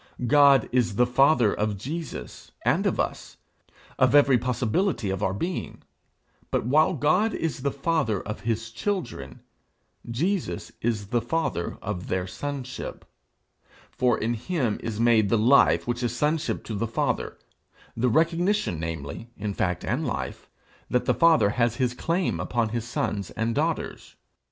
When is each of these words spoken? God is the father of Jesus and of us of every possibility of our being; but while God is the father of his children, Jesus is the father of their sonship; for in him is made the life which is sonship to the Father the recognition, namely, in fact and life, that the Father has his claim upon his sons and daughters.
God 0.25 0.67
is 0.71 0.95
the 0.95 1.05
father 1.05 1.53
of 1.53 1.77
Jesus 1.77 2.51
and 2.65 2.87
of 2.87 2.99
us 2.99 3.37
of 3.99 4.15
every 4.15 4.35
possibility 4.39 5.11
of 5.11 5.21
our 5.21 5.31
being; 5.31 5.83
but 6.49 6.65
while 6.65 6.95
God 6.95 7.35
is 7.35 7.61
the 7.61 7.69
father 7.69 8.19
of 8.19 8.39
his 8.39 8.71
children, 8.71 9.41
Jesus 10.09 10.71
is 10.81 11.09
the 11.09 11.21
father 11.21 11.77
of 11.83 12.07
their 12.07 12.25
sonship; 12.25 13.05
for 13.91 14.17
in 14.17 14.33
him 14.33 14.79
is 14.81 14.99
made 14.99 15.29
the 15.29 15.37
life 15.37 15.85
which 15.85 16.01
is 16.01 16.17
sonship 16.17 16.63
to 16.63 16.73
the 16.73 16.87
Father 16.87 17.37
the 17.95 18.09
recognition, 18.09 18.79
namely, 18.79 19.29
in 19.37 19.53
fact 19.53 19.85
and 19.85 20.07
life, 20.07 20.49
that 20.89 21.05
the 21.05 21.13
Father 21.13 21.49
has 21.51 21.75
his 21.75 21.93
claim 21.93 22.39
upon 22.39 22.69
his 22.69 22.87
sons 22.87 23.29
and 23.37 23.53
daughters. 23.53 24.15